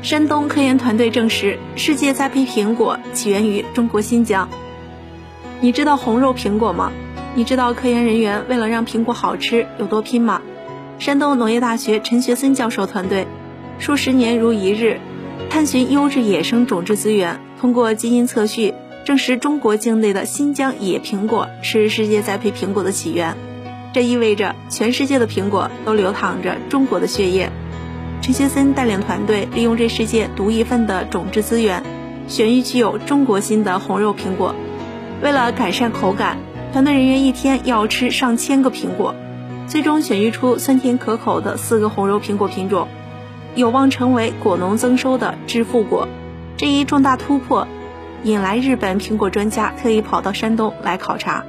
[0.00, 4.48] 山东科研团队证实，世界栽培苹果起源于中国新疆。
[5.60, 6.92] 你知道红肉苹果吗？
[7.34, 10.40] 你知道科研人员为了让苹果好吃有多拼吗？
[11.00, 13.26] 山东农业大学陈学森教授团队，
[13.80, 15.00] 数十年如一日，
[15.50, 18.74] 探寻优质野生种质资源，通过基因测序
[19.04, 23.36] 证实中国境内的新疆野苹果是世界栽培苹果的起源。
[23.92, 27.50] 这意味着全世界的苹果都流淌着中国的血液。
[28.28, 31.82] 陈学森带领团队利用这世界独一份的种质资源，
[32.28, 34.54] 选育具有中国心的红肉苹果。
[35.22, 36.36] 为了改善口感，
[36.70, 39.14] 团队人员一天要吃上千个苹果，
[39.66, 42.86] 最终选育出酸甜可口的四个红肉苹果品种，
[43.54, 46.06] 有望成为果农增收的致富果。
[46.58, 47.66] 这一重大突破，
[48.24, 51.46] 引来日本苹果专家特意跑到山东来考察。